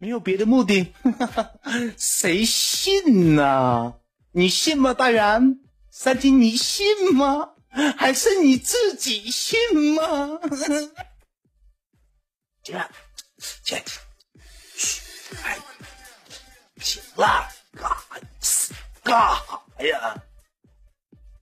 [0.00, 0.94] 没有别的目的。
[1.98, 4.00] 谁信呢？
[4.32, 5.60] 你信吗，大元？
[5.90, 7.50] 三金，你信吗？
[7.98, 9.58] 还是你自己信
[9.94, 10.40] 吗？
[12.64, 12.82] 姐，
[13.62, 13.84] 姐，
[14.74, 15.02] 嘘，
[15.44, 15.58] 哎，
[16.80, 17.90] 行了，干
[19.02, 20.22] 干啥呀？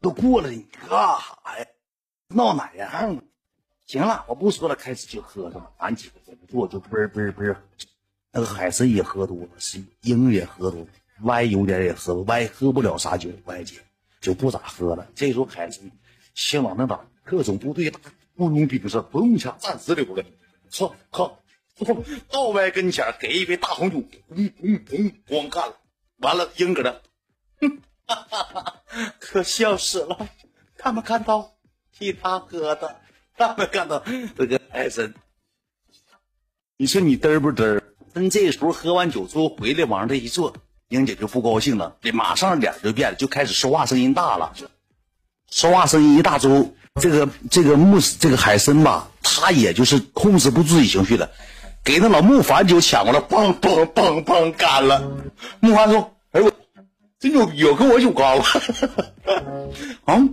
[0.00, 1.66] 都过了，你干啥呀？
[2.28, 3.22] 闹哪样？
[3.84, 5.70] 行了，我不说了，开始就喝上了。
[5.76, 7.54] 俺几个在这坐，就嘣嘣嘣。
[8.36, 10.86] 那个海参也喝多了，是英也喝多了
[11.22, 13.76] 歪有点也喝歪喝不了啥酒，歪姐
[14.20, 15.08] 就不咋喝了。
[15.14, 15.90] 这时候海参，
[16.34, 17.98] 先往那打特种部队大
[18.36, 20.22] 雇佣兵是不用枪战死流的，
[20.68, 21.40] 操靠，
[22.28, 25.78] 到歪跟前给一杯大红酒，咣咣咣咣干了。
[26.18, 27.00] 完了，英搁那，
[27.62, 27.80] 哼，
[29.18, 30.28] 可笑死了。
[30.76, 31.56] 他们看到
[31.90, 33.00] 替他喝的，
[33.34, 34.04] 他们看到
[34.36, 35.14] 这个海参，
[36.76, 37.80] 你说你嘚不嘚？
[38.16, 40.54] 等这时候喝完酒之后回来往这一坐，
[40.88, 44.54] 英姐就不高兴了，这马上脸就变了，就开始说话声音大了。
[45.50, 51.30] 说话声音一大之后，这个这个木这个海参吧，他也就是控制不住自己情绪了，
[51.84, 55.12] 给那老木凡酒抢过来，梆梆梆梆干了。
[55.60, 56.50] 木凡说：“哎呦，
[57.20, 58.44] 真牛逼，跟我酒高了。
[60.06, 60.26] 啊，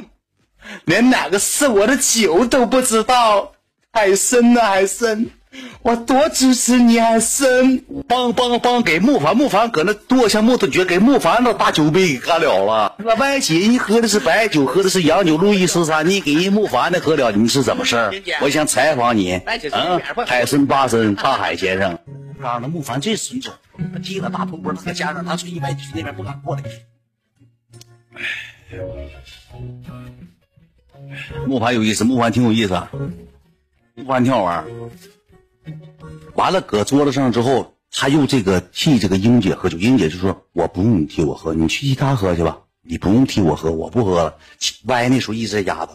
[0.86, 3.52] 连哪个是我的酒都不知道，
[3.92, 5.26] 海参呐，海参。”
[5.82, 12.96] 我多支持你，还生帮帮帮给木凡，木凡搁那剁下木头橛，给木凡那大酒杯给干了了。
[12.98, 18.12] 那歪姐你喝的是白酒，喝的是洋酒，路易十三，你给人木凡的喝了，你是怎么事儿？
[18.40, 19.40] 我想采访你，
[19.72, 21.98] 嗯，海参八参，大海先生。
[22.42, 23.52] 刚那木凡最损手，
[23.92, 26.62] 他踢了大头波，再加上他从一百去那边不敢过来。
[31.46, 32.82] 木凡有意思，木凡挺有意思，
[33.94, 34.64] 木凡挺好玩。
[36.36, 39.78] 完了，搁桌子上之后，他又这个替这个英姐喝酒。
[39.78, 42.58] 英姐就说：“我不用你替我喝，你去替他喝去吧。
[42.82, 44.36] 你不用替我喝，我不喝了。”
[44.84, 45.92] 歪那时候一直在家子，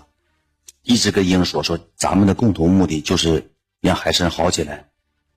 [0.82, 3.52] 一直跟英说：“说咱们的共同目的就是
[3.82, 4.88] 让海参好起来，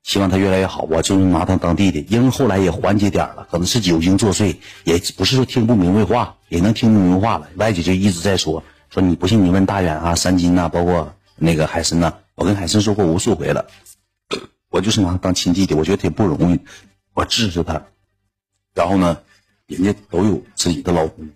[0.02, 0.86] 希望他越来越好。
[0.90, 7.48] 我就拿他当弟弟。”英后来也缓解点了，可能是酒精作祟，也不是说听不明白话，也能听明白话了。
[7.56, 12.14] 歪姐就一直在说：“说你不信，你问大远啊、三金呐，包括那个海参呐。
[12.36, 13.66] 我跟海参说过无数回了。”
[14.74, 16.58] 我就是拿他当亲弟弟，我觉得挺不容易，
[17.12, 17.80] 我支持他。
[18.74, 19.16] 然后呢，
[19.68, 21.28] 人家都有自己的老公。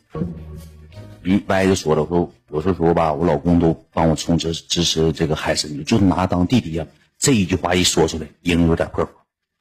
[1.22, 6.84] 嗯，歪就说了，我说有时候吧，我老公都帮我充值支持这个海参，就拿他当弟弟一样。
[7.16, 9.08] 这一句话一说出来，英有点破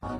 [0.01, 0.19] 防。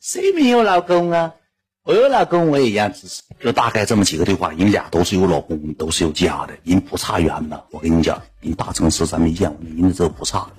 [0.00, 1.34] 谁没有老公啊？
[1.82, 3.22] 我有老公，我也一样支持。
[3.38, 7.66] 就大概这么几个对话，人俩都是有老公，都是有家的，人不差远的。
[7.70, 10.50] 我跟你讲，人大城市咱没见过，人家这不差。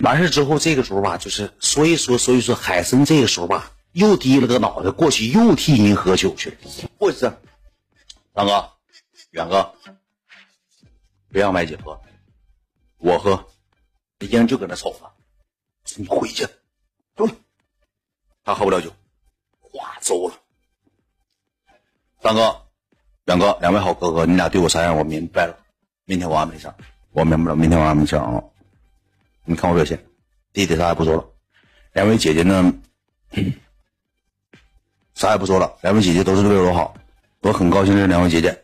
[0.00, 6.56] 完事之后，这个时候吧，就是所以说，所以说海参这个时候吧，又低了个脑袋过去，又替人喝酒去了。
[6.98, 7.32] 不是，
[8.32, 8.72] 大哥，
[9.30, 9.74] 远哥，
[11.28, 12.00] 别让麦姐喝，
[12.98, 13.46] 我喝。
[14.20, 15.12] 英就搁那瞅着，
[15.96, 16.46] 你回去，
[17.14, 17.28] 走。
[18.42, 18.90] 他喝不了酒，
[19.60, 20.34] 哗走了。
[22.22, 22.62] 大哥，
[23.26, 25.58] 远哥，两位好哥哥，你俩对我啥样，我明白了。
[26.06, 26.74] 明天我安排上，
[27.12, 27.56] 我明白了。
[27.56, 28.44] 明天我安排上啊。
[29.44, 30.02] 你看我表现，
[30.52, 31.24] 弟弟啥也不说了，
[31.92, 32.72] 两位姐姐呢，
[35.14, 35.76] 啥也不说了。
[35.82, 36.96] 两位姐姐都是为我好，
[37.40, 38.63] 我很高兴认识两位姐姐。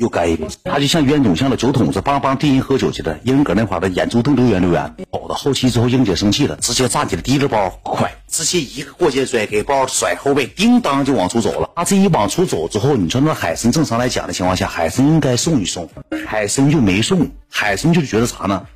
[0.00, 0.46] 又干一杯。
[0.64, 3.16] 他就像冤种，像那酒桶子，梆梆递人喝酒去了。
[3.22, 4.96] 英搁那块的眼珠瞪溜圆溜圆。
[5.12, 11.70] 跑到后期之后，英姐生气了，直接站起来提着包，快，直接一个过肩摔，给包甩后背，叮当就往出走了。
[11.76, 15.88] 他这一往出走之后，你说那海参正常来讲的情况下，海参应该送一送，
[16.26, 17.30] 海参就没送。
[17.48, 18.66] 海参就觉得啥呢？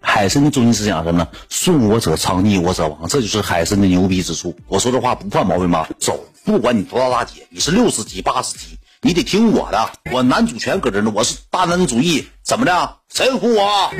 [0.00, 1.28] 海参的中心思想什么呢？
[1.48, 4.54] 顺我者昌，逆我者亡，这就是海参的牛逼之处。
[4.68, 5.88] 我说这话不犯毛病吧？
[5.98, 9.90] 走，不管你多大大姐，你是六十级、八十级，你得听我的。
[10.12, 12.30] 我男主权搁这呢，我是大男子主义。
[12.42, 12.96] 怎么的？
[13.12, 13.92] 神呼我，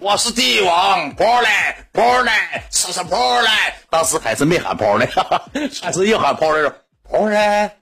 [0.00, 3.74] 我是帝王，跑来跑来，吃吃跑来。
[3.88, 5.06] 当时海参没喊跑来，
[5.80, 6.72] 海参一喊跑来，
[7.08, 7.76] 跑来，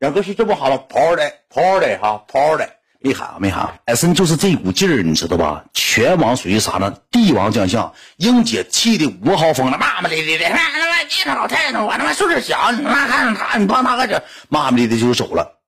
[0.00, 0.78] 两个是这么喊吗？
[0.88, 2.70] 跑来跑来哈，跑来。
[2.98, 3.78] 没喊，没喊！
[3.86, 5.64] 海参就是这股劲儿，你知道吧？
[5.74, 6.96] 全网属于啥呢？
[7.12, 15.60] 帝王将相，英姐气的五号疯了，骂骂咧咧的，他妈你他老太太，我他妈岁数小，你他妈看上他，你帮他个这，骂骂咧咧就走了。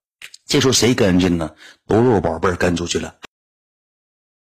[0.47, 1.51] 这时候谁跟进呢？
[1.87, 3.17] 多肉宝贝跟出去了。